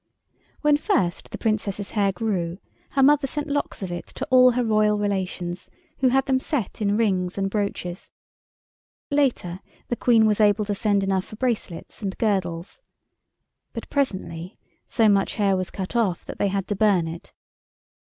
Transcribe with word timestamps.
When 0.61 0.77
first 0.77 1.29
the 1.29 1.37
Princess's 1.37 1.91
hair 1.91 2.11
grew 2.11 2.57
her 2.89 3.03
mother 3.03 3.27
sent 3.27 3.49
locks 3.49 3.83
of 3.83 3.91
it 3.91 4.07
to 4.07 4.25
all 4.31 4.49
her 4.49 4.63
Royal 4.63 4.97
relations, 4.97 5.69
who 5.99 6.07
had 6.07 6.25
them 6.25 6.39
set 6.39 6.81
in 6.81 6.97
rings 6.97 7.37
and 7.37 7.51
brooches. 7.51 8.09
Later, 9.11 9.59
the 9.89 9.95
Queen 9.95 10.25
was 10.25 10.41
able 10.41 10.65
to 10.65 10.73
send 10.73 11.03
enough 11.03 11.25
for 11.25 11.35
bracelets 11.35 12.01
and 12.01 12.17
girdles. 12.17 12.81
But 13.73 13.91
presently 13.91 14.57
so 14.87 15.07
much 15.07 15.35
hair 15.35 15.55
was 15.55 15.69
cut 15.69 15.95
off 15.95 16.25
that 16.25 16.39
they 16.39 16.47
had 16.47 16.67
to 16.69 16.75
burn 16.75 17.07
it. 17.07 17.31